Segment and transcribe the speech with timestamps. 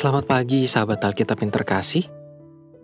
[0.00, 2.08] Selamat pagi sahabat Alkitab yang terkasih.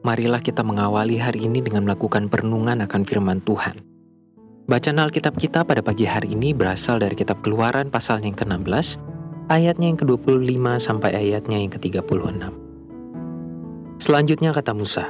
[0.04, 3.80] Marilah kita mengawali hari ini dengan melakukan perenungan akan firman Tuhan.
[4.68, 9.00] Bacaan Alkitab kita pada pagi hari ini berasal dari kitab Keluaran pasal yang ke-16,
[9.48, 12.52] ayatnya yang ke-25 sampai ayatnya yang ke-36.
[13.96, 15.08] Selanjutnya kata Musa,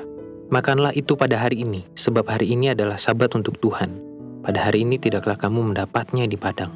[0.54, 3.98] Makanlah itu pada hari ini, sebab hari ini adalah sabat untuk Tuhan.
[4.46, 6.70] Pada hari ini tidaklah kamu mendapatnya di padang.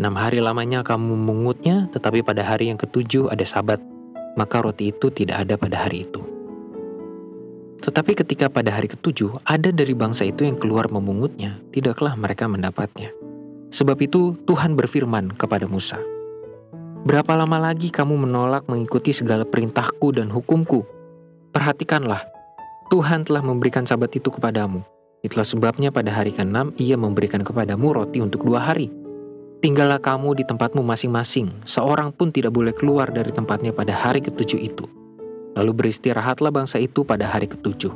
[0.00, 3.84] Enam hari lamanya kamu mengutnya, tetapi pada hari yang ketujuh ada sabat,
[4.36, 6.22] maka roti itu tidak ada pada hari itu.
[7.82, 13.12] Tetapi ketika pada hari ketujuh ada dari bangsa itu yang keluar memungutnya, tidaklah mereka mendapatnya.
[13.72, 16.00] Sebab itu Tuhan berfirman kepada Musa,
[17.06, 20.82] Berapa lama lagi kamu menolak mengikuti segala perintahku dan hukumku?
[21.54, 22.26] Perhatikanlah,
[22.90, 24.82] Tuhan telah memberikan sabat itu kepadamu.
[25.22, 28.90] Itulah sebabnya pada hari ke-6 ia memberikan kepadamu roti untuk dua hari.
[29.56, 34.60] Tinggallah kamu di tempatmu masing-masing, seorang pun tidak boleh keluar dari tempatnya pada hari ketujuh
[34.60, 34.84] itu.
[35.56, 37.88] Lalu beristirahatlah bangsa itu pada hari ketujuh.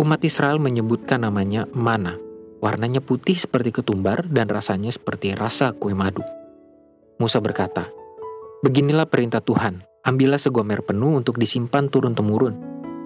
[0.00, 2.16] Umat Israel menyebutkan namanya mana.
[2.64, 6.24] Warnanya putih seperti ketumbar dan rasanya seperti rasa kue madu.
[7.20, 7.92] Musa berkata,
[8.64, 12.56] Beginilah perintah Tuhan, ambillah segomer penuh untuk disimpan turun-temurun,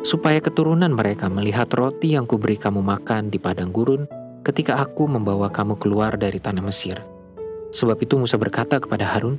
[0.06, 4.06] supaya keturunan mereka melihat roti yang kuberi kamu makan di padang gurun
[4.46, 7.09] ketika aku membawa kamu keluar dari tanah Mesir.
[7.70, 9.38] Sebab itu Musa berkata kepada Harun,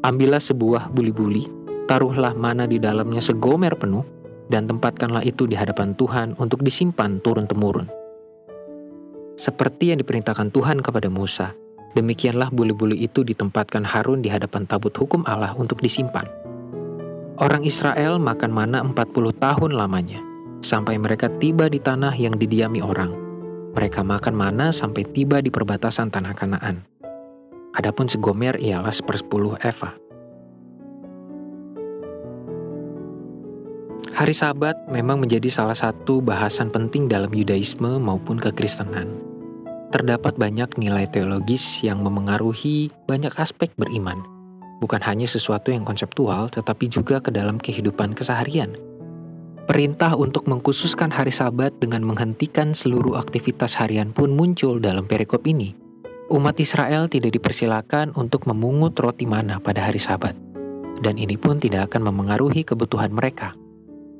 [0.00, 1.48] Ambillah sebuah buli-buli,
[1.88, 4.04] taruhlah mana di dalamnya segomer penuh,
[4.46, 7.90] dan tempatkanlah itu di hadapan Tuhan untuk disimpan turun-temurun.
[9.36, 11.52] Seperti yang diperintahkan Tuhan kepada Musa,
[11.92, 16.24] demikianlah buli-buli itu ditempatkan Harun di hadapan tabut hukum Allah untuk disimpan.
[17.36, 18.96] Orang Israel makan mana 40
[19.36, 20.24] tahun lamanya,
[20.64, 23.12] sampai mereka tiba di tanah yang didiami orang.
[23.76, 26.95] Mereka makan mana sampai tiba di perbatasan tanah Kanaan.
[27.76, 29.92] Adapun segomer ialah sepersepuluh eva.
[34.16, 39.12] Hari Sabat memang menjadi salah satu bahasan penting dalam Yudaisme maupun kekristenan.
[39.92, 44.24] Terdapat banyak nilai teologis yang memengaruhi banyak aspek beriman–
[44.80, 48.76] bukan hanya sesuatu yang konseptual, tetapi juga ke dalam kehidupan keseharian.
[49.66, 55.85] Perintah untuk mengkhususkan hari Sabat dengan menghentikan seluruh aktivitas harian pun muncul dalam perikop ini.
[56.26, 60.34] Umat Israel tidak dipersilakan untuk memungut roti mana pada hari Sabat,
[60.98, 63.54] dan ini pun tidak akan memengaruhi kebutuhan mereka.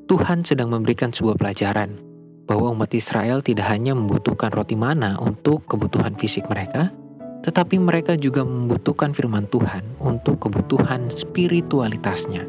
[0.07, 1.99] Tuhan sedang memberikan sebuah pelajaran
[2.47, 6.95] bahwa umat Israel tidak hanya membutuhkan roti mana untuk kebutuhan fisik mereka,
[7.43, 12.47] tetapi mereka juga membutuhkan firman Tuhan untuk kebutuhan spiritualitasnya.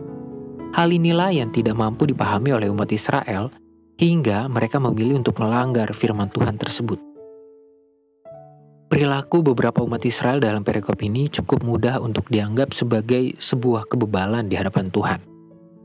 [0.70, 3.50] Hal inilah yang tidak mampu dipahami oleh umat Israel
[3.98, 7.07] hingga mereka memilih untuk melanggar firman Tuhan tersebut.
[8.88, 14.56] Perilaku beberapa umat Israel dalam perikop ini cukup mudah untuk dianggap sebagai sebuah kebebalan di
[14.56, 15.20] hadapan Tuhan.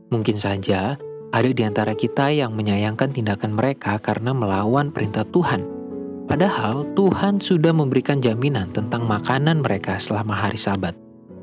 [0.09, 0.95] Mungkin saja
[1.35, 5.83] ada di antara kita yang menyayangkan tindakan mereka karena melawan perintah Tuhan
[6.23, 10.95] Padahal Tuhan sudah memberikan jaminan tentang makanan mereka selama hari Sabat,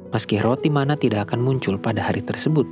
[0.09, 2.65] meski roti mana tidak akan muncul pada hari tersebut.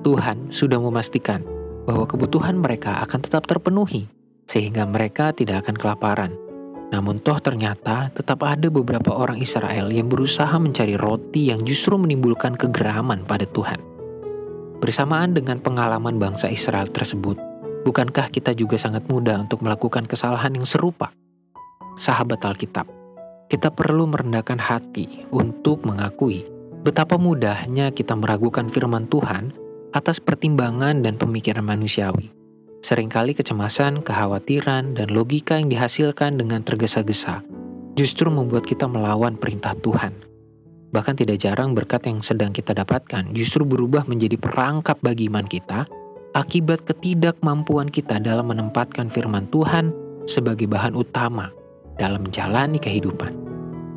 [0.00, 1.44] Tuhan sudah memastikan
[1.84, 4.08] bahwa kebutuhan mereka akan tetap terpenuhi,
[4.48, 6.32] sehingga mereka tidak akan kelaparan.
[6.94, 12.54] Namun, toh ternyata tetap ada beberapa orang Israel yang berusaha mencari roti yang justru menimbulkan
[12.54, 13.82] kegeraman pada Tuhan.
[14.78, 17.54] Bersamaan dengan pengalaman bangsa Israel tersebut,
[17.84, 21.12] Bukankah kita juga sangat mudah untuk melakukan kesalahan yang serupa?
[22.00, 22.88] Sahabat Alkitab,
[23.52, 26.48] kita perlu merendahkan hati untuk mengakui
[26.80, 29.52] betapa mudahnya kita meragukan firman Tuhan
[29.92, 32.32] atas pertimbangan dan pemikiran manusiawi.
[32.84, 37.40] Seringkali kecemasan, kekhawatiran, dan logika yang dihasilkan dengan tergesa-gesa
[37.96, 40.12] justru membuat kita melawan perintah Tuhan.
[40.92, 45.88] Bahkan tidak jarang berkat yang sedang kita dapatkan justru berubah menjadi perangkap bagi iman kita
[46.36, 49.88] akibat ketidakmampuan kita dalam menempatkan firman Tuhan
[50.28, 51.48] sebagai bahan utama
[51.96, 53.32] dalam menjalani kehidupan.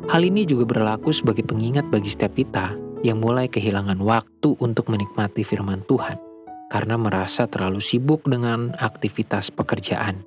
[0.08, 2.72] Hal ini juga berlaku sebagai pengingat bagi setiap kita
[3.04, 6.27] yang mulai kehilangan waktu untuk menikmati firman Tuhan
[6.68, 10.24] karena merasa terlalu sibuk dengan aktivitas pekerjaan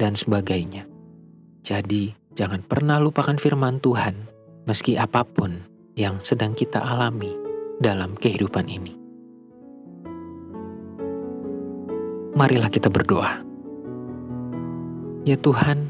[0.00, 0.88] dan sebagainya.
[1.62, 4.16] Jadi, jangan pernah lupakan firman Tuhan
[4.64, 5.62] meski apa pun
[5.94, 7.30] yang sedang kita alami
[7.78, 9.02] dalam kehidupan ini.
[12.32, 13.44] marilah kita berdoa.
[15.22, 15.86] Ya Tuhan,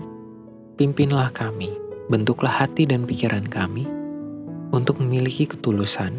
[0.76, 1.72] pimpinlah kami,
[2.12, 3.88] bentuklah hati dan pikiran kami
[4.74, 6.12] untuk memiliki ketulusan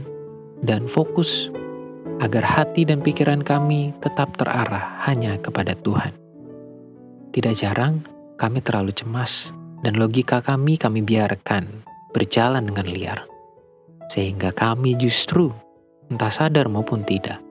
[0.65, 1.53] dan fokus
[2.21, 6.13] agar hati dan pikiran kami tetap terarah hanya kepada Tuhan.
[7.33, 8.05] Tidak jarang
[8.37, 9.49] kami terlalu cemas
[9.81, 13.19] dan logika kami kami biarkan berjalan dengan liar.
[14.13, 15.49] Sehingga kami justru
[16.13, 17.41] entah sadar maupun tidak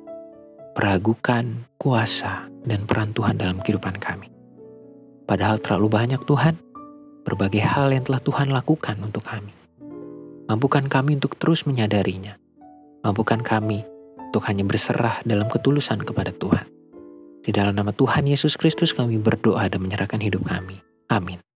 [0.79, 4.31] meragukan kuasa dan peran Tuhan dalam kehidupan kami.
[5.29, 6.57] Padahal terlalu banyak Tuhan,
[7.27, 9.53] berbagai hal yang telah Tuhan lakukan untuk kami.
[10.49, 12.37] Mampukan kami untuk terus menyadarinya.
[13.03, 13.92] Mampukan kami
[14.33, 16.65] untuk hanya berserah dalam ketulusan kepada Tuhan.
[17.45, 20.81] Di dalam nama Tuhan Yesus Kristus kami berdoa dan menyerahkan hidup kami.
[21.13, 21.52] Amin.